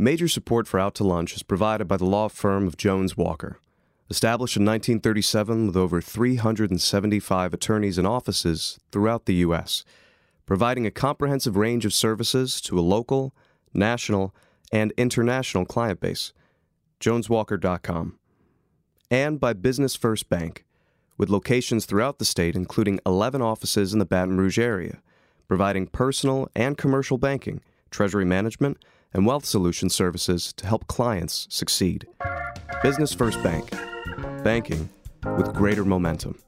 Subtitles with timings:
[0.00, 3.58] Major support for Out to Lunch is provided by the law firm of Jones Walker.
[4.08, 9.84] Established in 1937 with over 375 attorneys and offices throughout the U.S.,
[10.46, 13.34] providing a comprehensive range of services to a local,
[13.74, 14.34] national,
[14.72, 16.32] and international client base.
[17.00, 18.18] JonesWalker.com.
[19.10, 20.64] And by Business First Bank,
[21.18, 25.02] with locations throughout the state, including 11 offices in the Baton Rouge area,
[25.46, 27.60] providing personal and commercial banking,
[27.90, 28.78] treasury management,
[29.12, 32.06] and wealth solution services to help clients succeed.
[32.82, 33.70] Business First Bank,
[34.42, 34.88] banking
[35.36, 36.38] with greater momentum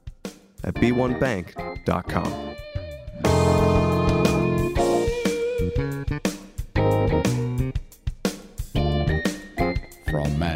[0.63, 2.53] at b1bank.com.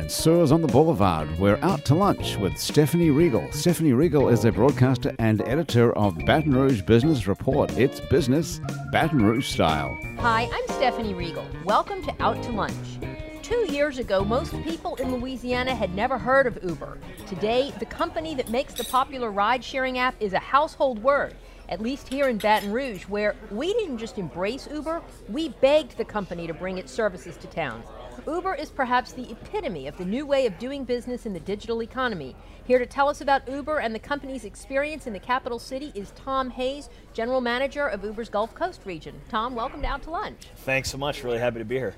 [0.08, 3.46] From Mansur's on the Boulevard, we're out to lunch with Stephanie Riegel.
[3.52, 7.78] Stephanie Riegel is a broadcaster and editor of Baton Rouge Business Report.
[7.78, 8.62] It's business
[8.94, 9.98] Baton Rouge style.
[10.20, 11.46] Hi, I'm Stephanie Riegel.
[11.66, 13.00] Welcome to Out to Lunch.
[13.42, 17.00] Two years ago, most people in Louisiana had never heard of Uber.
[17.26, 21.36] Today, the company that makes the popular ride sharing app is a household word,
[21.68, 26.06] at least here in Baton Rouge, where we didn't just embrace Uber, we begged the
[26.06, 27.84] company to bring its services to town.
[28.28, 31.82] Uber is perhaps the epitome of the new way of doing business in the digital
[31.82, 32.36] economy.
[32.66, 36.12] Here to tell us about Uber and the company's experience in the capital city is
[36.12, 39.16] Tom Hayes, General Manager of Uber's Gulf Coast region.
[39.30, 40.50] Tom, welcome to Out to Lunch.
[40.58, 41.24] Thanks so much.
[41.24, 41.96] Really happy to be here.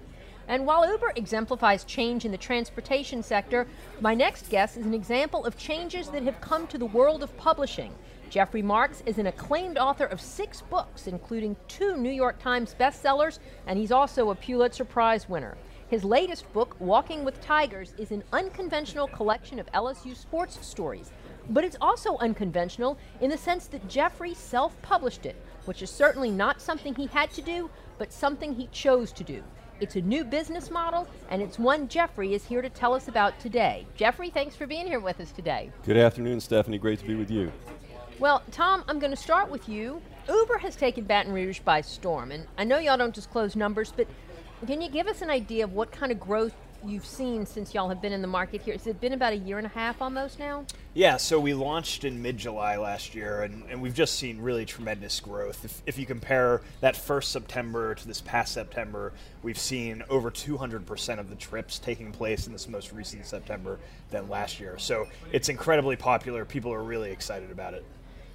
[0.47, 3.65] And while Uber exemplifies change in the transportation sector,
[3.99, 7.35] my next guest is an example of changes that have come to the world of
[7.37, 7.91] publishing.
[8.29, 13.39] Jeffrey Marks is an acclaimed author of six books, including two New York Times bestsellers,
[13.65, 15.57] and he's also a Pulitzer Prize winner.
[15.89, 21.11] His latest book, Walking with Tigers, is an unconventional collection of LSU sports stories.
[21.49, 26.29] But it's also unconventional in the sense that Jeffrey self published it, which is certainly
[26.29, 29.43] not something he had to do, but something he chose to do.
[29.79, 33.39] It's a new business model, and it's one Jeffrey is here to tell us about
[33.39, 33.87] today.
[33.95, 35.71] Jeffrey, thanks for being here with us today.
[35.85, 36.77] Good afternoon, Stephanie.
[36.77, 37.51] Great to be with you.
[38.19, 40.01] Well, Tom, I'm going to start with you.
[40.27, 44.07] Uber has taken Baton Rouge by storm, and I know y'all don't disclose numbers, but
[44.65, 46.53] can you give us an idea of what kind of growth
[46.85, 48.73] you've seen since y'all have been in the market here?
[48.73, 50.65] Has it been about a year and a half almost now?
[50.93, 54.65] Yeah, so we launched in mid July last year, and, and we've just seen really
[54.65, 55.63] tremendous growth.
[55.65, 61.19] If, if you compare that first September to this past September, we've seen over 200%
[61.19, 63.79] of the trips taking place in this most recent September
[64.11, 64.77] than last year.
[64.77, 66.45] So it's incredibly popular.
[66.45, 67.85] People are really excited about it.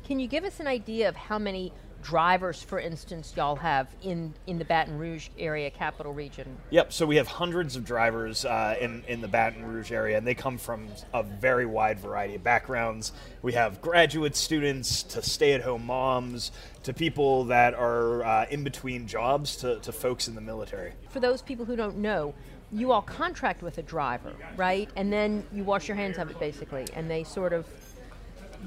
[0.05, 1.73] Can you give us an idea of how many
[2.04, 6.56] drivers, for instance, y'all have in, in the Baton Rouge area, capital region?
[6.70, 10.26] Yep, so we have hundreds of drivers uh, in, in the Baton Rouge area, and
[10.26, 13.12] they come from a very wide variety of backgrounds.
[13.43, 18.62] We have graduate students to stay at home moms to people that are uh, in
[18.62, 20.93] between jobs to, to folks in the military.
[21.09, 22.34] For those people who don't know,
[22.70, 24.91] you all contract with a driver, right?
[24.97, 27.66] And then you wash your hands of it basically, and they sort of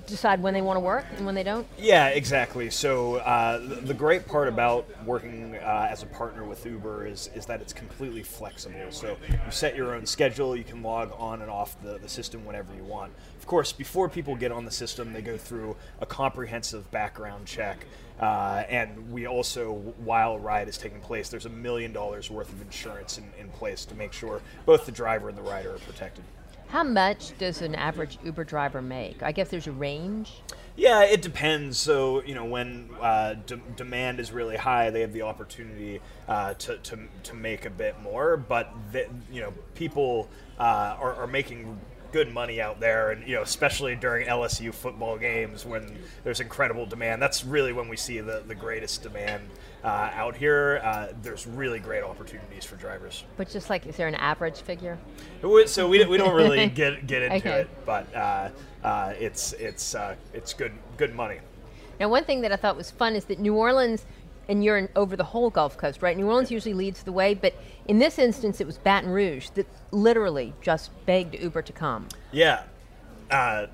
[0.06, 1.68] decide when they want to work and when they don't?
[1.78, 2.70] Yeah, exactly.
[2.70, 7.46] So uh, the great part about working uh, as a partner with Uber is, is
[7.46, 8.92] that it's completely flexible.
[8.92, 12.46] So you set your own schedule, you can log on and off the, the system
[12.46, 13.14] whenever you want.
[13.40, 17.86] Of course, before people get on the system, they go through a comprehensive background check.
[18.20, 22.52] Uh, and we also, while a ride is taking place, there's a million dollars worth
[22.52, 25.80] of insurance in, in place to make sure both the driver and the rider are
[25.80, 26.24] protected.
[26.70, 29.24] How much does an average Uber driver make?
[29.24, 30.42] I guess there's a range.
[30.76, 31.78] Yeah, it depends.
[31.78, 36.54] So you know, when uh, de- demand is really high, they have the opportunity uh,
[36.56, 38.38] to, to to make a bit more.
[38.38, 40.30] But the, you know, people
[40.60, 41.80] uh, are, are making
[42.18, 46.84] good money out there, and you know, especially during LSU football games when there's incredible
[46.88, 47.22] demand.
[47.22, 49.44] That's really when we see the, the greatest demand
[49.84, 50.82] uh, out here.
[50.84, 53.24] Uh, there's really great opportunities for drivers.
[53.38, 54.98] But just like, is there an average figure?
[55.68, 57.62] So we, we don't really get get into Okay.
[57.62, 58.50] it, but uh,
[58.84, 61.38] uh, it's it's uh, it's good good money.
[62.00, 64.08] Now, one thing that I thought was fun is that New Orleans,
[64.50, 66.16] and you're in, over the whole Gulf Coast, right?
[66.16, 67.54] New Orleans usually leads the way, but
[67.88, 72.08] in this instance, it was Baton Rouge that literally just begged Uber to come.
[72.32, 72.64] Yeah.
[73.30, 73.68] Uh,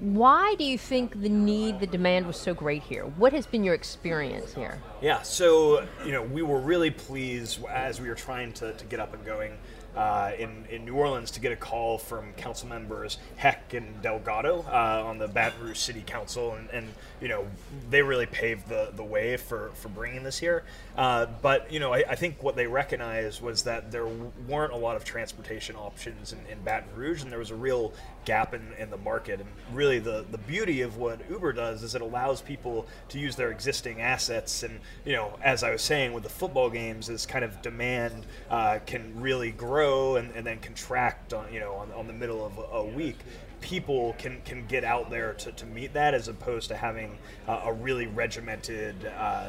[0.00, 3.04] Why do you think the need, the demand was so great here?
[3.04, 4.78] What has been your experience here?
[5.00, 9.00] Yeah, so you know we were really pleased as we were trying to, to get
[9.00, 9.56] up and going
[9.96, 14.64] uh, in in New Orleans to get a call from council members Heck and Delgado
[14.68, 16.88] uh, on the Baton Rouge City Council, and, and
[17.20, 17.46] you know
[17.90, 20.64] they really paved the, the way for, for bringing this here.
[20.96, 24.06] Uh, but you know I, I think what they recognized was that there
[24.46, 27.92] weren't a lot of transportation options in, in Baton Rouge, and there was a real
[28.24, 29.40] gap in, in the market.
[29.40, 33.36] And really the, the beauty of what Uber does is it allows people to use
[33.36, 34.62] their existing assets.
[34.62, 38.26] And, you know, as I was saying with the football games, is kind of demand
[38.50, 42.44] uh, can really grow and, and then contract on, you know, on, on the middle
[42.44, 43.18] of a, a week
[43.60, 47.62] people can can get out there to, to meet that as opposed to having uh,
[47.64, 49.48] a really regimented uh,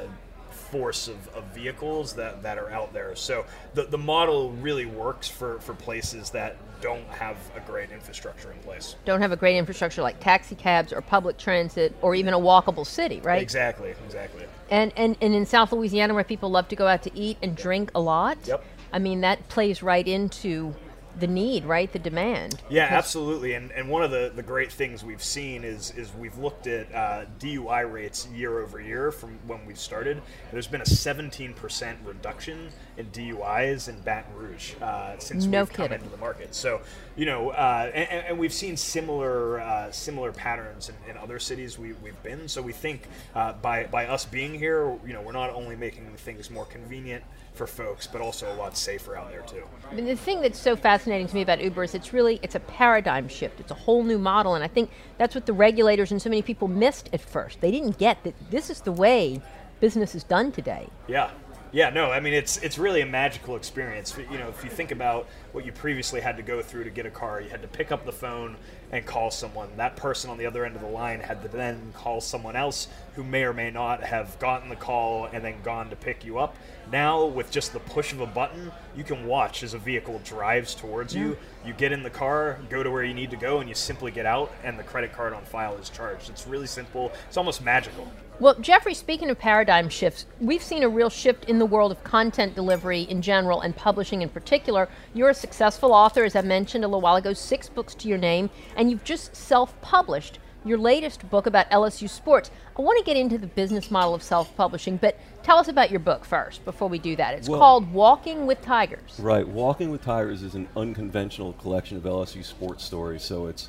[0.49, 3.15] force of, of vehicles that, that are out there.
[3.15, 8.51] So the, the model really works for, for places that don't have a great infrastructure
[8.51, 8.95] in place.
[9.05, 12.85] Don't have a great infrastructure like taxi cabs or public transit or even a walkable
[12.85, 13.41] city, right?
[13.41, 14.45] Exactly, exactly.
[14.69, 17.55] And, and, and in South Louisiana, where people love to go out to eat and
[17.55, 18.63] drink a lot, Yep.
[18.91, 20.75] I mean, that plays right into
[21.19, 21.91] the need, right?
[21.91, 22.61] The demand.
[22.69, 23.53] Yeah, absolutely.
[23.53, 26.93] And, and one of the, the great things we've seen is is we've looked at
[26.93, 30.21] uh, DUI rates year over year from when we started.
[30.51, 35.91] There's been a 17% reduction in DUIs in Baton Rouge uh, since No we've come
[35.91, 36.55] into the market.
[36.55, 36.81] So,
[37.15, 41.77] you know, uh, and, and we've seen similar uh, similar patterns in, in other cities
[41.77, 42.47] we, we've been.
[42.47, 46.05] So we think uh, by by us being here, you know, we're not only making
[46.17, 47.23] things more convenient
[47.59, 49.61] for folks, but also a lot safer out there too.
[49.91, 52.55] I mean, the thing that's so fascinating to me about Uber is it's really it's
[52.55, 53.59] a paradigm shift.
[53.59, 56.41] It's a whole new model, and I think that's what the regulators and so many
[56.41, 57.59] people missed at first.
[57.59, 59.41] They didn't get that this is the way
[59.81, 60.87] business is done today.
[61.09, 61.31] Yeah.
[61.71, 64.17] Yeah, no, I mean it's it's really a magical experience.
[64.17, 67.05] You know, if you think about what you previously had to go through to get
[67.05, 68.55] a car, you had to pick up the phone
[68.91, 69.69] and call someone.
[69.77, 72.87] That person on the other end of the line had to then call someone else
[73.15, 76.39] who may or may not have gotten the call and then gone to pick you
[76.39, 76.55] up.
[76.91, 80.73] Now, with just the push of a button, you can watch as a vehicle drives
[80.73, 81.37] towards you.
[81.65, 84.11] You get in the car, go to where you need to go, and you simply
[84.11, 86.29] get out, and the credit card on file is charged.
[86.29, 87.11] It's really simple.
[87.27, 88.11] It's almost magical.
[88.39, 92.01] Well, Jeffrey, speaking of paradigm shifts, we've seen a real shift in the world of
[92.05, 94.87] content delivery in general and publishing in particular.
[95.13, 98.17] You're a successful author, as I mentioned a little while ago, six books to your
[98.17, 102.49] name, and you've just self published your latest book about LSU sports.
[102.77, 105.91] I want to get into the business model of self publishing, but tell us about
[105.91, 107.33] your book first before we do that.
[107.33, 109.19] It's Well- called Walking with Tigers.
[109.19, 109.45] Right.
[109.45, 113.21] Walking with Tigers is an unconventional collection of LSU sports stories.
[113.21, 113.67] So it's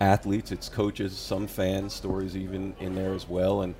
[0.00, 3.62] athletes, it's coaches, some fans, stories even in there as well.
[3.62, 3.76] And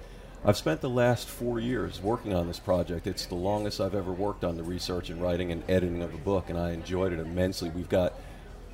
[0.48, 3.06] I've spent the last four years working on this project.
[3.06, 6.16] It's the longest I've ever worked on the research and writing and editing of a
[6.16, 7.68] book, and I enjoyed it immensely.
[7.68, 8.14] We've got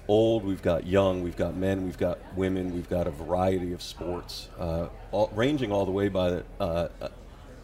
[0.06, 3.82] old, we've got young, we've got men, we've got women, we've got a variety of
[3.82, 7.10] sports, uh, all, ranging all the way by the, uh, a,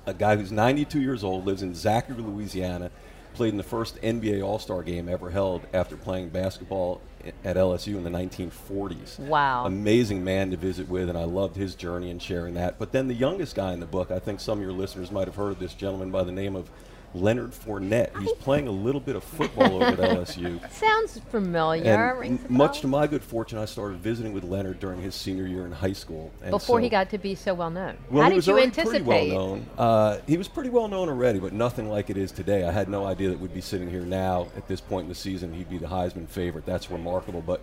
[0.06, 2.90] a guy who's 92 years old, lives in Zachary, Louisiana,
[3.34, 7.00] played in the first NBA All Star game ever held after playing basketball
[7.44, 9.18] at LSU in the 1940s.
[9.18, 9.66] Wow.
[9.66, 12.78] Amazing man to visit with, and I loved his journey and sharing that.
[12.78, 15.26] But then the youngest guy in the book, I think some of your listeners might
[15.26, 16.70] have heard this gentleman by the name of
[17.14, 18.16] Leonard Fournette.
[18.20, 20.70] He's playing a little bit of football over at LSU.
[20.72, 21.82] Sounds familiar.
[22.10, 25.00] And rings a m- much to my good fortune, I started visiting with Leonard during
[25.02, 26.30] his senior year in high school.
[26.42, 27.96] And Before he got to be so well known.
[28.10, 29.04] well, How he did was you anticipate?
[29.04, 29.66] pretty well known.
[29.76, 32.64] Uh, he was pretty well known already, but nothing like it is today.
[32.64, 35.14] I had no idea that we'd be sitting here now at this point in the
[35.16, 35.52] season.
[35.52, 36.64] He'd be the Heisman favorite.
[36.64, 37.42] That's remarkable.
[37.42, 37.62] But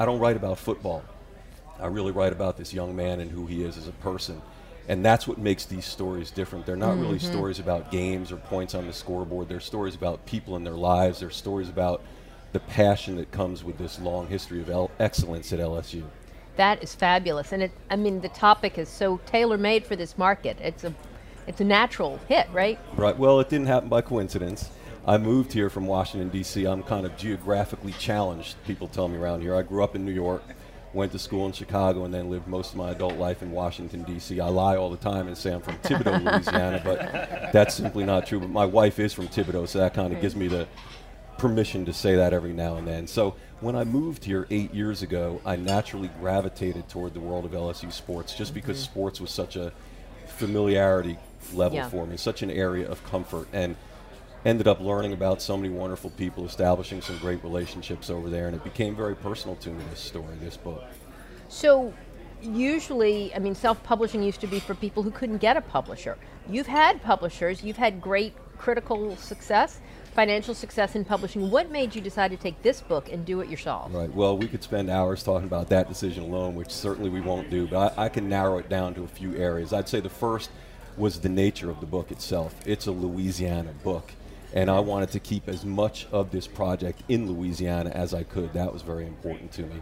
[0.00, 1.02] I don't write about football.
[1.78, 4.40] I really write about this young man and who he is as a person.
[4.88, 6.64] And that's what makes these stories different.
[6.66, 7.26] They're not really Mm-hmm.
[7.32, 9.48] stories about games or points on the scoreboard.
[9.48, 11.20] They're stories about people in their lives.
[11.20, 12.02] They're stories about
[12.52, 16.04] the passion that comes with this long history of el- excellence at LSU.
[16.56, 17.72] That is fabulous, and it.
[17.90, 20.56] I mean, the topic is so tailor made for this market.
[20.60, 20.94] It's a,
[21.46, 22.78] it's a natural hit, right?
[22.96, 23.18] Right.
[23.18, 24.70] Well, it didn't happen by coincidence.
[25.06, 26.64] I moved here from Washington D.C.
[26.64, 28.56] I'm kind of geographically challenged.
[28.64, 29.54] People tell me around here.
[29.54, 30.42] I grew up in New York,
[30.92, 34.02] went to school in Chicago, and then lived most of my adult life in Washington
[34.02, 34.40] D.C.
[34.40, 38.26] I lie all the time and say I'm from Thibodaux, Louisiana, but that's simply not
[38.26, 38.40] true.
[38.40, 40.66] But my wife is from Thibodaux, so that kind of gives me the
[41.38, 43.06] permission to say that every now and then.
[43.06, 47.52] So when I moved here eight years ago, I naturally gravitated toward the world of
[47.52, 48.92] LSU sports just because mm-hmm.
[48.92, 49.72] sports was such a
[50.26, 51.18] familiarity
[51.52, 51.88] level Yeah.
[51.88, 53.76] for me, such an area of comfort, and
[54.46, 58.54] ended up learning about so many wonderful people, establishing some great relationships over there, and
[58.54, 59.82] it became very personal to me.
[59.90, 60.84] This story, this book.
[61.48, 61.92] So,
[62.40, 66.16] usually, I mean, self publishing used to be for people who couldn't get a publisher.
[66.48, 69.80] You've had publishers, you've had great critical success,
[70.14, 71.50] financial success in publishing.
[71.50, 73.92] What made you decide to take this book and do it yourself?
[73.92, 74.12] Right.
[74.14, 77.66] Well, we could spend hours talking about that decision alone, which certainly we won't do,
[77.66, 79.72] but I, I can narrow it down to a few areas.
[79.72, 80.50] I'd say the first
[80.96, 82.54] was the nature of the book itself.
[82.64, 84.12] It's a Louisiana book,
[84.54, 88.52] and I wanted to keep as much of this project in Louisiana as I could.
[88.52, 89.80] That was very important to me.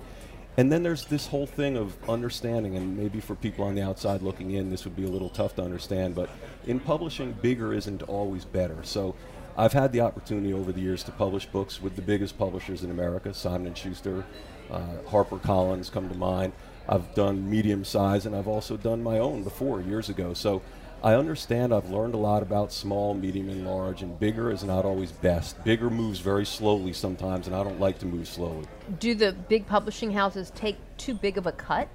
[0.57, 4.23] And then there's this whole thing of understanding, and maybe for people on the outside
[4.23, 6.31] looking in, this would be a little tough to understand, but
[6.67, 8.77] in publishing, bigger isn't always better.
[8.85, 9.17] So
[9.57, 12.91] I've had the opportunity over the years to publish books with the biggest publishers in
[12.91, 14.25] America, Simon Schuster,
[14.71, 16.53] uh, Harper Collins come to mind.
[16.89, 20.35] I've done medium size, and I've also done my own before years ago.
[20.35, 20.63] So
[21.05, 21.75] I understand.
[21.75, 25.63] I've learned a lot about small, medium, and large, and bigger is not always best.
[25.63, 28.67] Bigger moves very slowly sometimes, and I don't like to move slowly.
[29.01, 31.89] Do the big publishing houses take too big of a cut?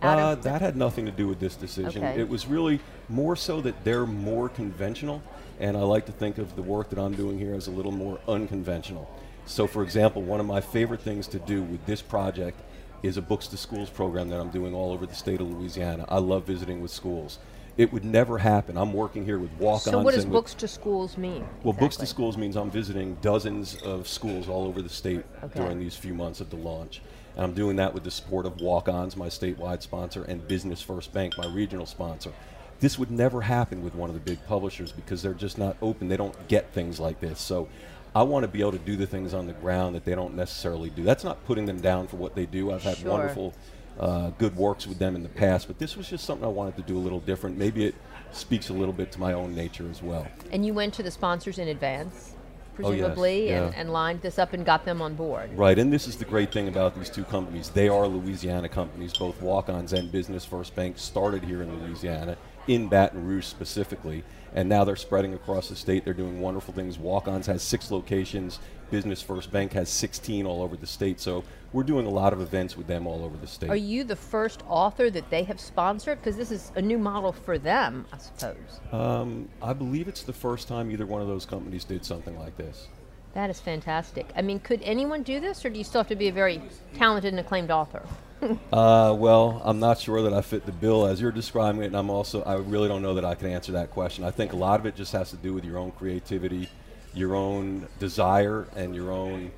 [0.00, 2.02] Uh, that had nothing to do with this decision.
[2.02, 2.18] Okay.
[2.18, 2.80] It was really
[3.10, 5.22] more so that they're more conventional,
[5.60, 7.92] and I like to think of the work that I'm doing here as a little
[7.92, 9.10] more unconventional.
[9.44, 12.58] So, for example, one of my favorite things to do with this project
[13.02, 16.06] is a Books to Schools program that I'm doing all over the state of Louisiana.
[16.08, 17.38] I love visiting with schools.
[17.76, 18.76] It would never happen.
[18.78, 19.82] I'm working here with walk-ons.
[19.84, 21.44] So, what does books to schools mean?
[21.64, 22.06] well, Books to?
[22.06, 25.58] Schools means I'm visiting dozens of schools all over the state Okay.
[25.58, 27.02] during these few months of the launch.
[27.36, 30.80] And I'm doing that with the support of Walk Ons, my statewide sponsor, and Business
[30.80, 32.32] First Bank, my regional sponsor.
[32.78, 36.08] This would never happen with one of the big publishers because they're just not open.
[36.08, 37.40] They don't get things like this.
[37.40, 37.68] So
[38.14, 40.34] I want to be able to do the things on the ground that they don't
[40.36, 41.02] necessarily do.
[41.02, 42.70] That's not putting them down for what they do.
[42.70, 43.10] I've had Sure.
[43.10, 43.52] wonderful,
[43.98, 46.76] uh, good works with them in the past, but this was just something I wanted
[46.76, 47.56] to do a little different.
[47.56, 47.94] Maybe it
[48.32, 50.26] speaks a little bit to my own nature as well.
[50.50, 52.34] And you went to the sponsors in advance,
[52.82, 55.56] Oh, yes, presumably, and, and lined this up and got them on board.
[55.56, 57.68] Right, and this is the great thing about these two companies.
[57.68, 59.16] They are Louisiana companies.
[59.16, 64.24] Both Walk Ons and Business First Bank started here in Louisiana, in Baton Rouge specifically,
[64.54, 66.04] and now they're spreading across the state.
[66.04, 66.98] They're doing wonderful things.
[66.98, 71.20] Walk Ons has six locations, Business First Bank has 16 all over the state.
[71.20, 71.42] So
[71.72, 73.70] we're doing a lot of events with them all over the state.
[73.70, 76.20] Are you the first author that they have sponsored?
[76.20, 78.80] Because this is a new model for them, I suppose.
[78.92, 82.56] um, I believe it's the first time either one of those companies did something like
[82.56, 82.88] this.
[83.32, 84.30] That is fantastic.
[84.36, 86.62] I mean, could anyone do this, or do you still have to be a very
[86.94, 88.02] talented and acclaimed author?
[88.72, 91.96] Uh, well, I'm not sure that I fit the bill as you're describing it, and
[91.96, 94.24] I'm also I really don't know that I can answer that question.
[94.24, 96.68] I think a lot of it just has to do with your own creativity,
[97.14, 99.52] your own desire, and your own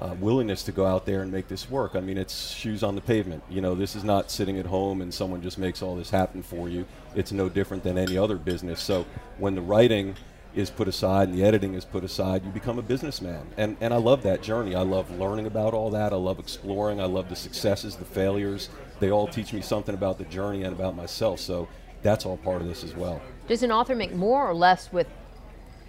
[0.00, 1.94] uh, willingness to go out there and make this work.
[1.94, 3.42] I mean, it's shoes on the pavement.
[3.48, 6.42] You know, this is not sitting at home and someone just makes all this happen
[6.42, 6.86] for you.
[7.14, 8.82] It's no different than any other business.
[8.82, 9.06] So
[9.38, 10.16] when the writing
[10.56, 13.46] is put aside and the editing is put aside, you become a businessman.
[13.56, 14.74] And, and I love that journey.
[14.74, 16.12] I love learning about all that.
[16.12, 17.00] I love exploring.
[17.00, 18.70] I love the successes, the failures.
[18.98, 21.40] They all teach me something about the journey and about myself.
[21.40, 21.68] So
[22.02, 23.20] that's all part of this as well.
[23.46, 25.06] Does an author make more or less with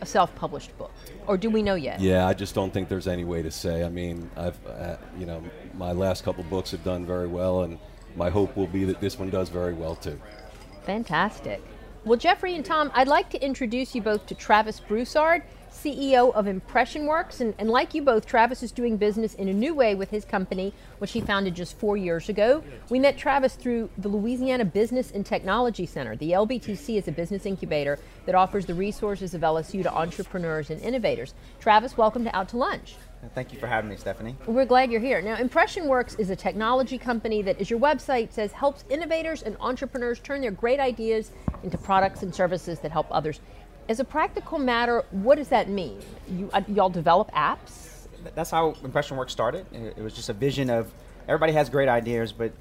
[0.02, 0.92] a self-published book,
[1.26, 2.00] or do we know yet?
[2.00, 3.84] Yeah, I just don't think there's any way to say.
[3.84, 5.44] I mean, I've, uh, you know,
[5.74, 7.80] my last couple books have done very well, and
[8.16, 10.20] my hope will be that this one does very well too.
[10.86, 11.64] Fantastic.
[12.08, 15.44] Well, Jeffrey and Tom, I'd like to introduce you both to Travis Broussard,
[15.78, 17.40] CEO of Impression Works.
[17.40, 20.26] And, and like you both, Travis is doing business in a new way with his
[20.26, 22.64] company, which he founded just four years ago.
[22.90, 26.16] We met Travis through the Louisiana Business and Technology Center.
[26.16, 30.82] The LBTC is a business incubator that offers the resources of LSU to entrepreneurs and
[30.82, 31.34] innovators.
[31.60, 32.96] Travis, welcome to Out to Lunch.
[33.34, 34.36] Thank you for having me, Stephanie.
[34.46, 35.22] We're glad you're here.
[35.22, 39.58] Now, Impression Works is a technology company that, as your website says, helps innovators and
[39.60, 41.32] entrepreneurs turn their great ideas
[41.64, 43.40] into products and services that help others.
[43.90, 46.00] As a practical matter, what does that mean?
[46.28, 48.08] You, uh, y'all develop apps?
[48.36, 49.66] That's how Impression Work started.
[49.72, 50.92] It was just a vision of
[51.28, 52.52] everybody has great ideas, but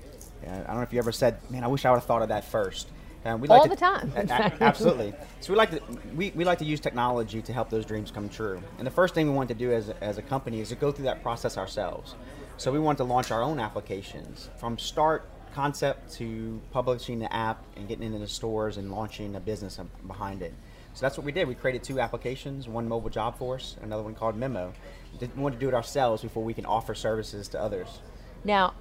[0.46, 2.22] uh, I don't know if you ever said, "Man, I wish I would have thought
[2.22, 2.88] of that first.
[3.24, 5.12] Uh, we All to- the time, A- a- absolutely.
[5.40, 5.80] So we like to
[6.14, 8.62] we, we like to use technology to help those dreams come true.
[8.78, 10.76] And the first thing we want to do as a, as a company is to
[10.76, 12.14] go through that process ourselves.
[12.56, 17.62] So we want to launch our own applications from start concept to publishing the app
[17.76, 20.52] and getting into the stores and launching a business behind it.
[20.96, 21.46] So that's what we did.
[21.46, 24.72] We created two applications, one mobile job force, another one called Memo.
[25.20, 28.00] We wanted to do it ourselves before we can offer services to others.
[28.44, 28.72] Now,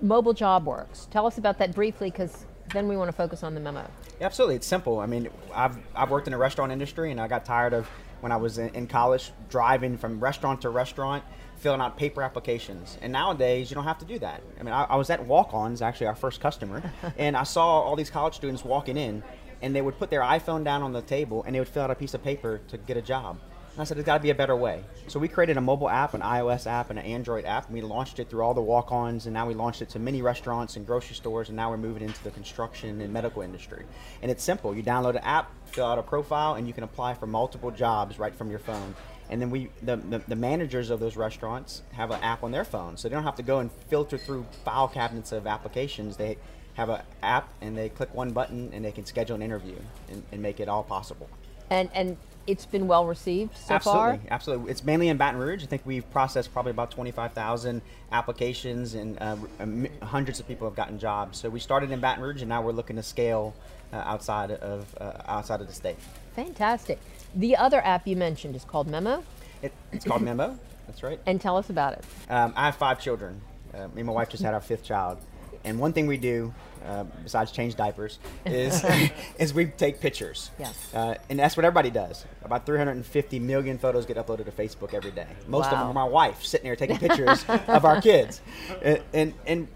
[0.00, 1.08] Mobile Job Works.
[1.10, 3.90] Tell us about that briefly, because then we want to focus on the memo.
[4.20, 5.00] Yeah, absolutely, it's simple.
[5.00, 7.88] I mean, I've, I've worked in the restaurant industry, and I got tired of
[8.20, 11.24] when I was in, in college driving from restaurant to restaurant,
[11.56, 12.98] filling out paper applications.
[13.02, 14.42] And nowadays, you don't have to do that.
[14.60, 17.96] I mean, I, I was at Walk-Ons, actually our first customer, and I saw all
[17.96, 19.24] these college students walking in,
[19.62, 21.90] and they would put their iPhone down on the table, and they would fill out
[21.90, 23.38] a piece of paper to get a job.
[23.72, 24.84] And I said, there's got to be a better way.
[25.06, 27.80] So we created a mobile app, an iOS app, and an Android app, and we
[27.80, 30.86] launched it through all the walk-ons, and now we launched it to many restaurants and
[30.86, 33.86] grocery stores, and now we're moving into the construction and medical industry.
[34.20, 34.74] And it's simple.
[34.74, 38.18] You download an app, fill out a profile, and you can apply for multiple jobs
[38.18, 38.94] right from your phone.
[39.30, 42.64] And then we, the, the, the managers of those restaurants have an app on their
[42.64, 46.18] phone, so they don't have to go and filter through file cabinets of applications.
[46.18, 46.36] They
[46.74, 49.76] have an app, and they click one button, and they can schedule an interview
[50.08, 51.28] and, and make it all possible.
[51.70, 54.08] And and it's been well received so absolutely, far.
[54.08, 54.70] Absolutely, absolutely.
[54.70, 55.62] It's mainly in Baton Rouge.
[55.62, 59.36] I think we've processed probably about 25,000 applications, and uh,
[60.02, 61.38] hundreds of people have gotten jobs.
[61.38, 63.54] So we started in Baton Rouge, and now we're looking to scale
[63.92, 65.96] uh, outside of uh, outside of the state.
[66.34, 66.98] Fantastic.
[67.34, 69.22] The other app you mentioned is called Memo.
[69.62, 70.58] It, it's called Memo.
[70.86, 71.20] That's right.
[71.26, 72.04] And tell us about it.
[72.28, 73.40] Um, I have five children.
[73.72, 75.18] Uh, me and my wife just had our fifth child.
[75.64, 76.52] And one thing we do,
[76.84, 78.84] uh, besides change diapers, is
[79.38, 80.50] is we take pictures.
[80.58, 80.94] Yes.
[80.94, 82.24] Uh, and that's what everybody does.
[82.44, 85.26] About 350 million photos get uploaded to Facebook every day.
[85.46, 85.72] Most wow.
[85.72, 88.40] of them are my wife sitting there taking pictures of our kids.
[88.82, 89.68] And, and, and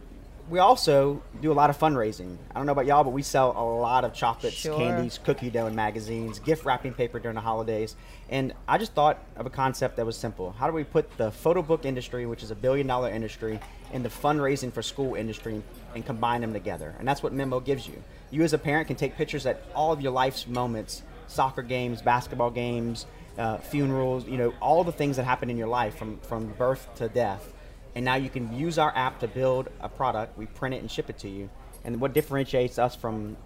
[0.48, 2.36] we also do a lot of fundraising.
[2.50, 4.76] I don't know about y'all, but we sell a lot of chocolates, sure.
[4.76, 7.96] candies, cookie dough, and magazines, gift wrapping paper during the holidays.
[8.28, 10.52] And I just thought of a concept that was simple.
[10.52, 13.58] How do we put the photo book industry, which is a billion dollar industry,
[13.96, 15.60] and the fundraising for school industry
[15.94, 16.94] and combine them together?
[16.98, 18.00] And that's what Memo gives you.
[18.30, 22.00] You, as a parent, can take pictures at all of your life's moments soccer games,
[22.02, 26.18] basketball games, uh, funerals, you know, all the things that happen in your life from,
[26.20, 27.52] from birth to death
[27.96, 30.36] and now you can use our app to build a product.
[30.36, 31.48] We print it and ship it to you.
[31.82, 33.38] And what differentiates us from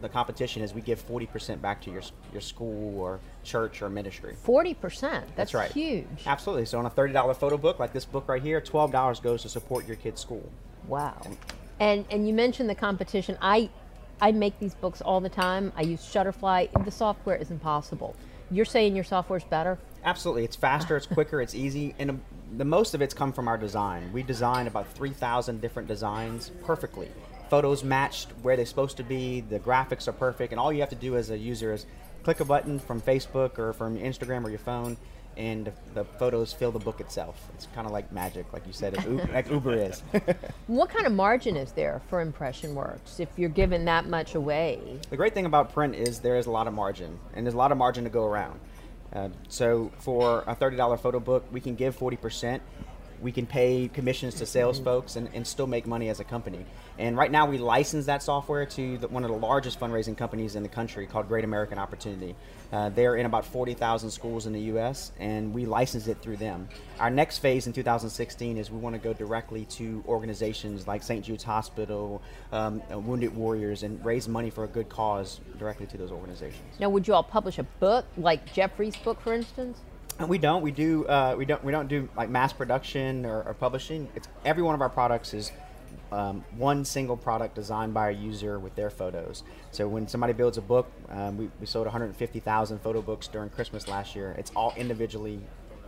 [0.00, 2.02] the competition is we give 40% back to your,
[2.32, 4.36] your school or church or ministry.
[4.44, 5.00] 40%?
[5.00, 5.70] That's, That's right.
[5.70, 6.06] huge.
[6.26, 6.66] Absolutely.
[6.66, 9.86] So on a $30 photo book, like this book right here, $12 goes to support
[9.86, 10.48] your kid's school.
[10.86, 11.20] Wow.
[11.78, 13.36] And, and you mentioned the competition.
[13.40, 13.70] I,
[14.20, 15.72] I make these books all the time.
[15.76, 16.84] I use Shutterfly.
[16.84, 18.14] The software is impossible.
[18.50, 19.78] You're saying your software is better?
[20.04, 20.44] Absolutely.
[20.44, 21.94] It's faster, it's quicker, it's easy.
[21.98, 22.20] And
[22.56, 24.10] the most of it's come from our design.
[24.12, 27.08] We design about 3,000 different designs perfectly.
[27.50, 30.90] Photos matched where they're supposed to be, the graphics are perfect, and all you have
[30.90, 31.84] to do as a user is
[32.22, 34.96] click a button from Facebook or from Instagram or your phone,
[35.36, 37.48] and the photos fill the book itself.
[37.54, 38.94] It's kind of like magic, like you said,
[39.32, 40.00] like Uber is.
[40.68, 45.00] what kind of margin is there for Impression Works if you're giving that much away?
[45.10, 47.58] The great thing about print is there is a lot of margin, and there's a
[47.58, 48.60] lot of margin to go around.
[49.12, 52.60] Uh, so for a $30 photo book, we can give 40%.
[53.20, 56.64] We can pay commissions to sales folks and, and still make money as a company.
[56.98, 60.56] And right now, we license that software to the, one of the largest fundraising companies
[60.56, 62.36] in the country called Great American Opportunity.
[62.72, 66.68] Uh, they're in about 40,000 schools in the U.S., and we license it through them.
[66.98, 71.24] Our next phase in 2016 is we want to go directly to organizations like St.
[71.24, 72.22] Jude's Hospital,
[72.52, 76.62] um, uh, Wounded Warriors, and raise money for a good cause directly to those organizations.
[76.78, 79.78] Now, would you all publish a book, like Jeffrey's book, for instance?
[80.20, 80.60] And we don't.
[80.60, 81.06] We do.
[81.06, 81.64] Uh, we don't.
[81.64, 84.06] We don't do like mass production or, or publishing.
[84.14, 85.50] It's every one of our products is
[86.12, 89.44] um, one single product designed by a user with their photos.
[89.70, 93.88] So when somebody builds a book, um, we, we sold 150,000 photo books during Christmas
[93.88, 94.34] last year.
[94.36, 95.40] It's all individually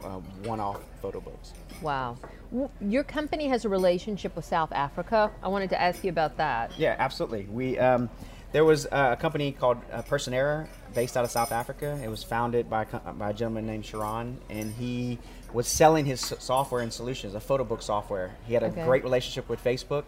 [0.02, 1.52] uh, one-off photo books.
[1.82, 2.16] Wow.
[2.80, 5.30] Your company has a relationship with South Africa.
[5.42, 6.72] I wanted to ask you about that.
[6.78, 7.44] Yeah, absolutely.
[7.50, 8.08] We um,
[8.52, 11.98] there was a company called uh, Personera based out of South Africa.
[12.02, 15.18] It was founded by, by a gentleman named Sharon, and he
[15.52, 18.36] was selling his software and solutions, a photo book software.
[18.46, 18.84] He had a okay.
[18.84, 20.04] great relationship with Facebook,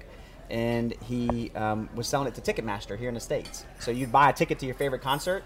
[0.50, 3.64] and he um, was selling it to Ticketmaster here in the States.
[3.80, 5.42] So you'd buy a ticket to your favorite concert,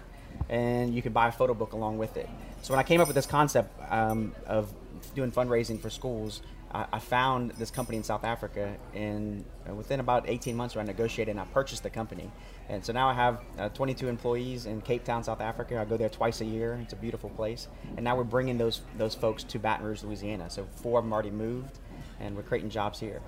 [0.49, 2.29] and you could buy a photo book along with it.
[2.61, 4.73] So when I came up with this concept um, of
[5.15, 10.29] doing fundraising for schools, I, found this company in South Africa, and uh, within about
[10.29, 12.29] 18 months, I negotiated and I purchased the company.
[12.69, 15.79] And so now I have uh, 22 employees in Cape Town, South Africa.
[15.79, 16.79] I go there twice a year.
[16.83, 17.67] It's a beautiful place.
[17.95, 20.49] And now we're bringing those those folks to Baton Rouge, Louisiana.
[20.49, 21.79] So four of them already moved,
[22.19, 23.19] and we're creating jobs here.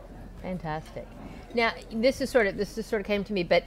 [0.44, 1.08] Fantastic.
[1.56, 3.64] Now this is sort of this just sort of came to me, but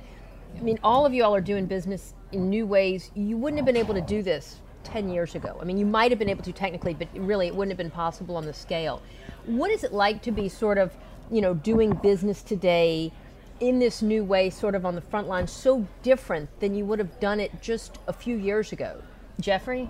[0.56, 3.10] I mean, all of you all are doing business in new ways.
[3.14, 5.58] You wouldn't have been able to do this 10 years ago.
[5.60, 7.90] I mean, you might have been able to technically, but really it wouldn't have been
[7.90, 9.02] possible on the scale.
[9.46, 10.94] What is it like to be sort of,
[11.30, 13.12] you know, doing business today
[13.60, 16.98] in this new way, sort of on the front line, so different than you would
[16.98, 19.02] have done it just a few years ago?
[19.40, 19.88] Jeffrey?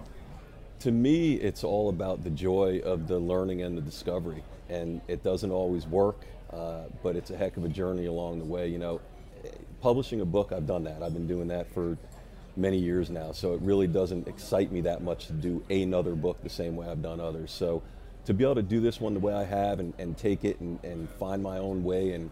[0.80, 4.42] To me, it's all about the joy of the learning and the discovery.
[4.68, 8.44] And it doesn't always work, uh, but it's a heck of a journey along the
[8.44, 8.68] way.
[8.68, 9.00] You know,
[9.80, 11.02] publishing a book, I've done that.
[11.02, 11.98] I've been doing that for
[12.56, 16.42] many years now, so it really doesn't excite me that much to do another book
[16.42, 17.50] the same way I've done others.
[17.52, 17.82] So
[18.26, 20.60] to be able to do this one the way I have and, and take it
[20.60, 22.30] and, and find my own way and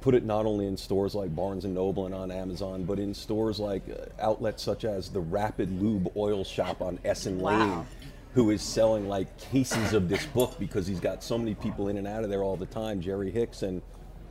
[0.00, 3.14] put it not only in stores like Barnes and Noble and on Amazon, but in
[3.14, 7.58] stores like uh, outlets such as the Rapid Lube Oil Shop on Essen wow.
[7.58, 7.86] Lane,
[8.34, 11.96] who is selling like cases of this book because he's got so many people in
[11.96, 13.00] and out of there all the time.
[13.00, 13.82] Jerry Hicks, and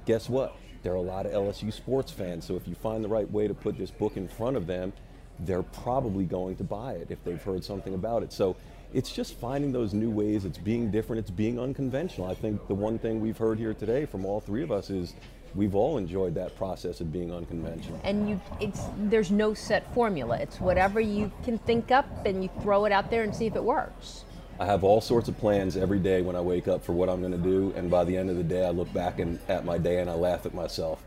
[0.06, 0.56] guess what?
[0.84, 2.45] There are a lot of LSU sports fans.
[2.45, 4.93] So if you find the right way to put this book in front of them,
[5.41, 8.34] they're probably going to buy it if they've heard something about it.
[8.34, 8.56] So
[8.93, 10.45] it's just finding those new ways.
[10.45, 11.19] It's being different.
[11.19, 12.28] It's being unconventional.
[12.28, 15.13] I think the one thing we've heard here today from all three of us is
[15.56, 18.00] we've all enjoyed that process of being unconventional.
[18.04, 20.38] And you, it's there's no set formula.
[20.38, 23.56] It's whatever you can think up, and you throw it out there and see if
[23.56, 24.23] it works.
[24.60, 27.19] I have all sorts of plans every day when I wake up for what I'm
[27.19, 29.65] going to do, and by the end of the day, I look back and, at
[29.65, 31.04] my day and I laugh at myself.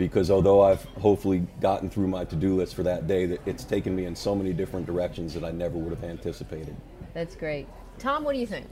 [0.00, 3.94] Because although I've hopefully gotten through my to-do list for that day, that it's taken
[3.94, 6.74] me in so many different directions that I never would have anticipated.
[7.12, 7.68] That's great.
[7.98, 8.66] Tom, what do you think?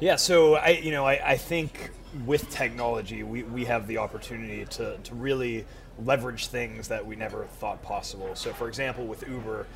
[0.00, 1.90] Yeah, so I, you know, I, I think
[2.24, 5.66] with technology, we, we have the opportunity to, to really
[6.02, 8.34] leverage things that we never thought possible.
[8.34, 9.66] So, for example, with Uber,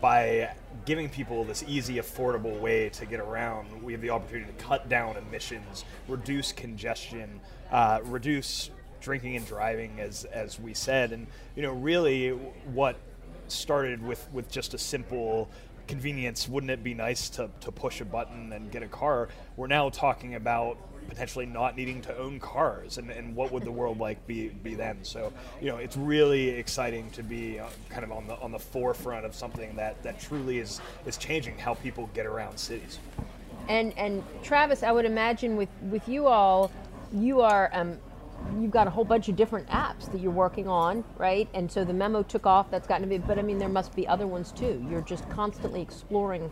[0.00, 0.50] by
[0.86, 4.88] giving people this easy, affordable way to get around, we have the opportunity to cut
[4.88, 8.70] down emissions, reduce congestion, uh, reduce
[9.02, 12.96] drinking and driving, as as we said, and you know, really, what
[13.48, 15.50] started with with just a simple
[15.86, 19.28] convenience, wouldn't it be nice to, to push a button and get a car?
[19.56, 23.72] We're now talking about potentially not needing to own cars and, and what would the
[23.72, 24.98] world like be, be then?
[25.02, 28.58] So you know it's really exciting to be uh, kind of on the on the
[28.58, 32.98] forefront of something that that truly is is changing how people get around cities.
[33.68, 36.70] And and Travis I would imagine with with you all
[37.12, 37.98] you are um,
[38.60, 41.48] you've got a whole bunch of different apps that you're working on, right?
[41.54, 42.70] And so the memo took off.
[42.70, 44.84] That's gotten to be, but I mean, there must be other ones too.
[44.88, 46.50] You're just constantly exploring.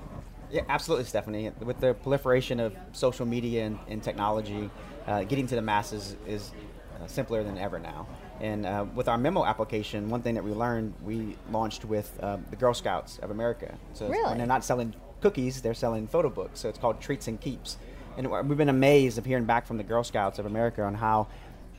[0.50, 1.50] Yeah, absolutely, Stephanie.
[1.60, 4.68] With the proliferation of social media and, and technology,
[5.06, 6.50] uh, getting to the masses is
[7.00, 8.06] uh, simpler than ever now.
[8.40, 12.38] And uh, with our memo application, one thing that we learned, we launched with uh,
[12.50, 13.78] the Girl Scouts of America.
[13.92, 14.24] So really?
[14.24, 16.60] when they're not selling cookies, they're selling photo books.
[16.60, 17.76] So it's called Treats and Keeps.
[18.16, 21.28] And we've been amazed of hearing back from the Girl Scouts of America on how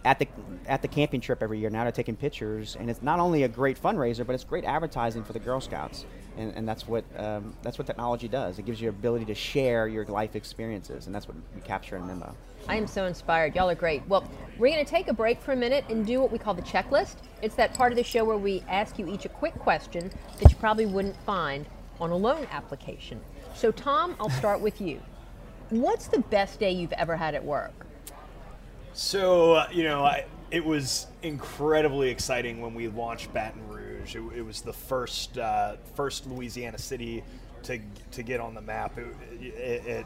[0.03, 0.27] at the
[0.67, 1.69] at the camping trip every year.
[1.69, 5.23] Now they're taking pictures, and it's not only a great fundraiser, but it's great advertising
[5.23, 6.05] for the Girl Scouts,
[6.37, 8.59] and, and that's what um, that's what technology does.
[8.59, 11.97] It gives you the ability to share your life experiences, and that's what we capture
[11.97, 12.35] in Memo.
[12.67, 13.55] I am so inspired.
[13.55, 14.07] Y'all are great.
[14.07, 16.53] Well, we're going to take a break for a minute and do what we call
[16.53, 17.15] the checklist.
[17.41, 20.51] It's that part of the show where we ask you each a quick question that
[20.51, 21.65] you probably wouldn't find
[21.99, 23.19] on a loan application.
[23.55, 25.01] So, Tom, I'll start with you.
[25.69, 27.87] What's the best day you've ever had at work?
[28.93, 34.15] So, uh, you know, I, it was incredibly exciting when we launched Baton Rouge.
[34.15, 37.23] It, it was the first uh, first Louisiana city
[37.63, 37.79] to
[38.11, 38.97] to get on the map.
[38.97, 39.07] It,
[39.41, 40.05] it,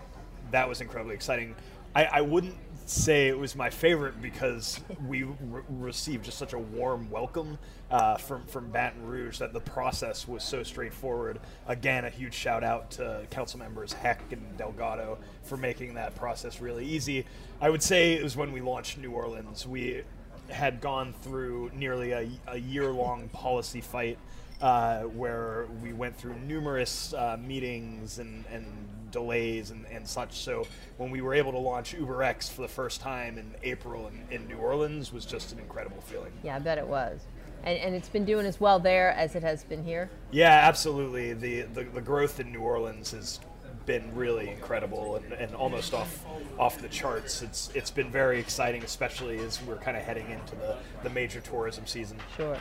[0.52, 1.56] that was incredibly exciting.
[1.95, 6.60] I, I wouldn't say it was my favorite because we re- received just such a
[6.60, 7.58] warm welcome
[7.89, 11.39] uh, from from Baton Rouge that the process was so straightforward.
[11.67, 16.62] Again, a huge shout out to council members Heck and Delgado for making that process
[16.62, 17.26] really easy.
[17.60, 19.65] I would say it was when we launched New Orleans.
[19.65, 20.04] We
[20.50, 24.19] had gone through nearly a, a year long policy fight
[24.61, 28.65] uh, where we went through numerous uh, meetings and, and
[29.11, 30.33] delays and, and, such.
[30.33, 34.23] So when we were able to launch UberX for the first time in April in,
[34.29, 36.33] in New Orleans was just an incredible feeling.
[36.43, 37.21] Yeah, I bet it was.
[37.63, 40.09] And, and, it's been doing as well there as it has been here.
[40.31, 41.33] Yeah, absolutely.
[41.33, 43.39] The the, the growth in New Orleans has
[43.85, 46.25] been really incredible and, and almost off
[46.59, 47.41] off the charts.
[47.41, 51.41] It's it's been very exciting, especially as we're kind of heading into the, the major
[51.41, 52.17] tourism season.
[52.35, 52.57] Sure.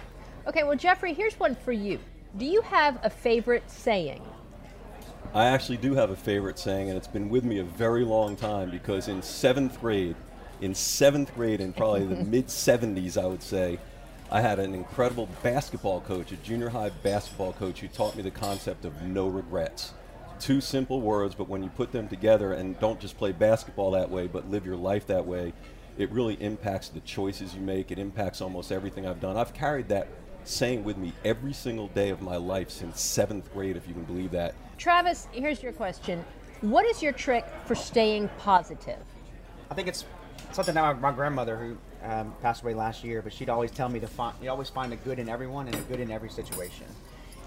[0.46, 1.98] Okay, well, Jeffrey, here's one for you.
[2.36, 4.22] Do you have a favorite saying?
[5.32, 8.36] I actually do have a favorite saying, and it's been with me a very long
[8.36, 10.16] time because in seventh grade,
[10.60, 13.78] in seventh grade, in probably the mid 70s, I would say,
[14.30, 18.30] I had an incredible basketball coach, a junior high basketball coach, who taught me the
[18.30, 19.94] concept of no regrets.
[20.40, 24.10] Two simple words, but when you put them together and don't just play basketball that
[24.10, 25.54] way, but live your life that way,
[25.96, 27.90] it really impacts the choices you make.
[27.90, 29.36] It impacts almost everything I've done.
[29.36, 30.08] I've carried that
[30.44, 34.04] saying with me every single day of my life since seventh grade, if you can
[34.04, 34.54] believe that.
[34.78, 36.24] Travis, here's your question
[36.60, 39.00] What is your trick for staying positive?
[39.70, 40.04] I think it's
[40.52, 43.88] something that my, my grandmother, who um, passed away last year, but she'd always tell
[43.88, 46.30] me to find, you always find a good in everyone and a good in every
[46.30, 46.86] situation.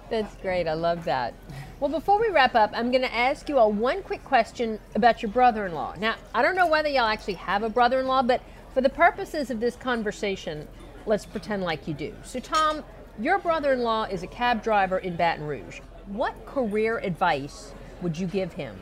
[0.09, 0.67] That's great.
[0.67, 1.33] I love that.
[1.79, 5.21] Well, before we wrap up, I'm going to ask you all one quick question about
[5.21, 5.95] your brother in law.
[5.99, 8.41] Now, I don't know whether y'all actually have a brother in law, but
[8.73, 10.67] for the purposes of this conversation,
[11.07, 12.13] let's pretend like you do.
[12.23, 12.83] So, Tom,
[13.17, 15.79] your brother in law is a cab driver in Baton Rouge.
[16.07, 18.77] What career advice would you give him?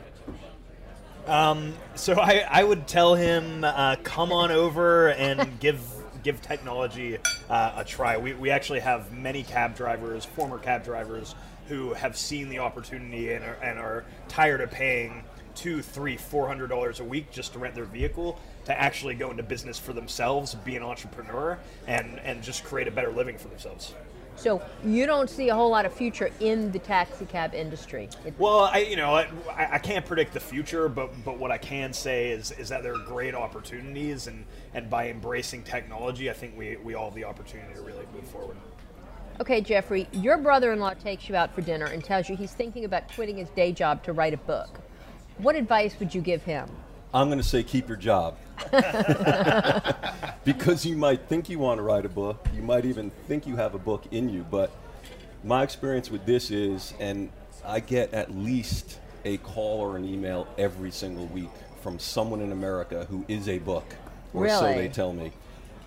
[1.26, 5.80] Um, so I, I would tell him, uh, come on over and give
[6.22, 8.16] give technology uh, a try.
[8.18, 11.36] We, we actually have many cab drivers, former cab drivers,
[11.68, 15.22] who have seen the opportunity and are, and are tired of paying
[15.54, 19.30] two, three, four hundred dollars a week just to rent their vehicle to actually go
[19.30, 23.48] into business for themselves, be an entrepreneur, and and just create a better living for
[23.48, 23.94] themselves.
[24.38, 28.10] So you don't see a whole lot of future in the taxi cab industry.
[28.26, 29.28] It- Well, I you know I,
[29.72, 32.94] I can't predict the future, but but what I can say is is that there
[32.94, 37.24] are great opportunities, and and by embracing technology, I think we we all have the
[37.24, 38.56] opportunity to really move forward.
[39.38, 43.12] Okay, Jeffrey, your brother-in-law takes you out for dinner and tells you he's thinking about
[43.14, 44.80] quitting his day job to write a book.
[45.38, 46.66] What advice would you give him?
[47.16, 48.36] I'm going to say keep your job.
[50.44, 53.56] because you might think you want to write a book, you might even think you
[53.56, 54.70] have a book in you, but
[55.42, 57.30] my experience with this is, and
[57.64, 61.48] I get at least a call or an email every single week
[61.82, 63.86] from someone in America who is a book,
[64.34, 65.32] or so they tell me.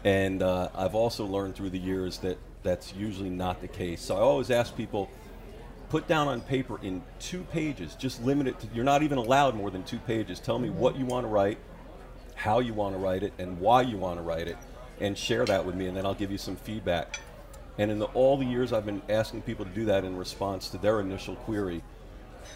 [0.04, 4.02] And uh, I've also learned through the years that that's usually not the case.
[4.02, 5.12] So I always ask people,
[5.90, 9.56] put down on paper in two pages, just limit it to, you're not even allowed
[9.56, 10.40] more than two pages.
[10.40, 10.80] Tell me mm-hmm.
[10.80, 11.58] what you want to write,
[12.36, 14.58] how you want to write it, and why you want to write it,
[15.02, 17.20] and share that with me, and then I'll give you some feedback.
[17.78, 20.70] And in the, all the years I've been asking people to do that in response
[20.70, 21.82] to their initial query,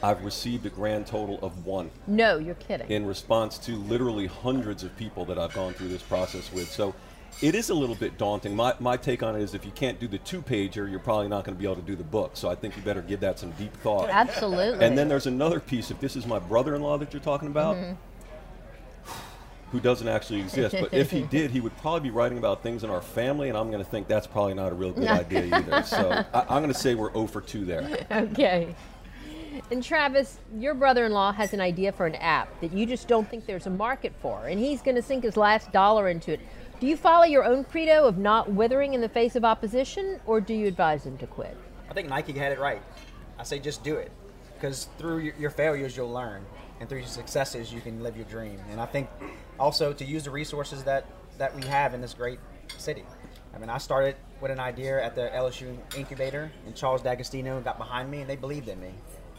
[0.02, 2.89] I've received a grand total of one No, you're kidding.
[2.89, 6.69] in response to literally hundreds of people that I've gone through this process with.
[6.69, 6.93] So
[7.41, 8.56] it is a little bit daunting.
[8.56, 11.28] My, my take on it is if you can't do the two pager, you're probably
[11.28, 12.32] not going to be able to do the book.
[12.36, 14.10] So I think you better give that some deep thought.
[14.10, 14.86] Absolutely.
[14.86, 15.91] And then there's another piece.
[15.91, 19.12] If this is my brother in law that you're talking about, mm-hmm.
[19.72, 22.84] who doesn't actually exist, but if he did, he would probably be writing about things
[22.84, 25.58] in our family, and I'm going to think that's probably not a real good idea
[25.58, 25.84] either.
[25.84, 28.08] So I, I'm going to say we're 0 for 2 there.
[28.12, 28.76] Okay.
[29.72, 33.08] And Travis, your brother in law has an idea for an app that you just
[33.08, 36.34] don't think there's a market for, and he's going to sink his last dollar into
[36.34, 36.39] it.
[36.84, 40.41] Do you follow your own credo of not withering in the face of opposition, or
[40.41, 41.56] do you advise him to quit?
[41.89, 42.82] I think Nike had it right.
[43.39, 44.12] I say just do it,
[44.54, 46.46] because through your, failures you'll learn,
[46.82, 48.60] and through your successes you can live your dream.
[48.69, 49.08] And I think
[49.58, 51.06] also to use the resources that
[51.38, 52.39] that we have in this great
[52.78, 53.06] city.
[53.56, 57.78] I mean, I started with an idea at the LSU incubator, and Charles D'Agostino got
[57.78, 58.91] behind me, and they believed in me,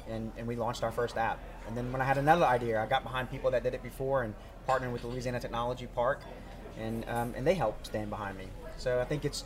[0.08, 1.38] and and we launched our first app.
[1.68, 4.22] And then when I had another idea, I got behind people that did it before,
[4.22, 4.34] and
[4.66, 6.22] partnered with Louisiana Technology Park,
[6.78, 8.46] and um, and they help stand behind me.
[8.76, 9.44] So I think it's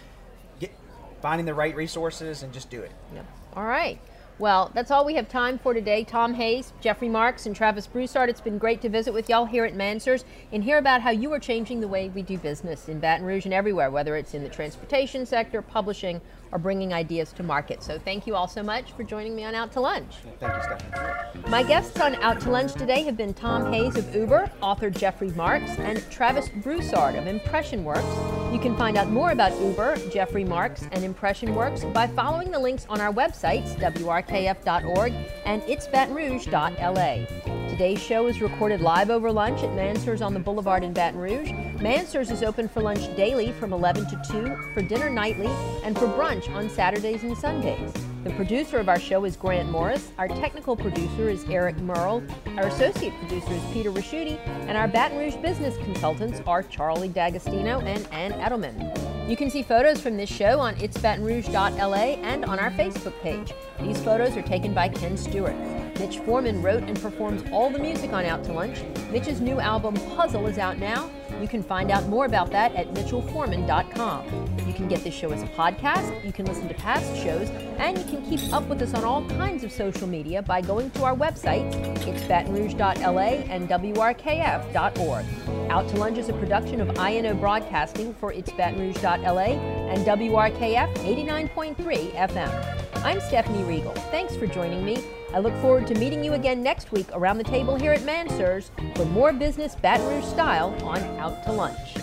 [0.61, 0.73] get
[1.21, 2.93] finding the right resources and just do it.
[3.14, 3.27] Yep.
[3.55, 4.01] All right.
[4.38, 6.05] Well, that's all we have time for today.
[6.05, 9.64] Tom Hayes, Jeffrey Marks, and Travis Broussard, it's been great to visit with y'all here
[9.64, 13.01] at Mansur's and hear about how you are changing the way we do business in
[13.01, 16.21] Baton Rouge and everywhere, whether it's in the transportation sector, publishing,
[16.53, 17.83] or bringing ideas to market.
[17.83, 20.17] So thank you all so much for joining me on Out to Lunch.
[20.41, 21.49] Thank you, Stephanie.
[21.49, 25.31] My guests on Out to Lunch today have been Tom Hayes of Uber, author Jeffrey
[25.31, 28.07] Marks, and Travis Broussard of Impression Works.
[28.53, 32.59] You can find out more about Uber, Jeffrey Marks, and Impression Works by following the
[32.59, 35.13] links on our websites, wrkf.org
[35.45, 37.68] and itsbatonrouge.la.
[37.79, 41.53] Today's show is recorded live over lunch at Mansur's on the Boulevard in Baton Rouge.
[41.81, 45.47] Mansur's is open for lunch daily from 11 to 2, for dinner nightly,
[45.85, 47.93] and for brunch on Saturdays and Sundays.
[48.25, 50.11] The producer of our show is Grant Morris.
[50.19, 52.21] Our technical producer is Eric Merle.
[52.57, 54.45] Our associate producer is Peter Raschuti.
[54.67, 59.31] And our Baton Rouge business consultants are Charlie D'Agostino and Ann Edelman.
[59.31, 63.53] You can see photos from this show on itsbatonrouge.la and on our Facebook page.
[63.81, 65.55] These photos are taken by Ken Stewart.
[65.99, 68.83] Mitch Foreman wrote and performs all the music on Out to Lunch.
[69.11, 71.11] Mitch's new album Puzzle is out now.
[71.41, 74.25] You can find out more about that at mitchellforeman.com.
[74.67, 77.99] You can get this show as a podcast, you can listen to past shows, and
[77.99, 81.05] you can keep up with us on all kinds of social media by going to
[81.05, 85.25] our websites, itsbatonrouge.la and wrkf.org.
[85.71, 93.03] Out to Lunch is a production of INO Broadcasting for itsbatonrouge.la and WRKF 89.3 FM.
[93.05, 93.95] I'm Stephanie Riegel.
[94.11, 95.03] Thanks for joining me.
[95.35, 98.71] I look forward to meeting you again next week around the table here at Mansur's
[98.95, 101.97] for more business Baton Rouge style on Out to Lunch.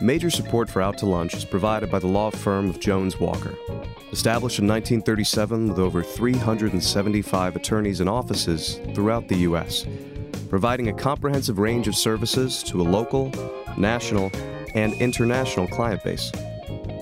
[0.00, 3.54] Major support for Out to Lunch is provided by the law firm of Jones Walker.
[4.12, 9.86] Established in 1937 with over 375 attorneys and offices throughout the U.S.,
[10.50, 13.32] providing a comprehensive range of services to a local,
[13.78, 14.30] national,
[14.74, 16.30] and international client base.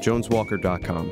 [0.02, 1.10] JonesWalker.com.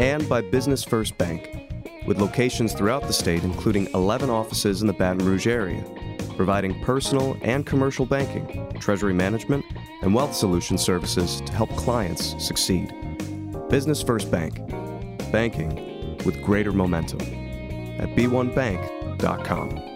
[0.00, 1.61] And by Business First Bank,
[2.06, 5.84] with locations throughout the state, including 11 offices in the Baton Rouge area,
[6.36, 9.64] providing personal and commercial banking, treasury management,
[10.02, 12.92] and wealth solution services to help clients succeed.
[13.68, 14.56] Business First Bank,
[15.30, 17.20] banking with greater momentum
[18.00, 19.91] at b1bank.com.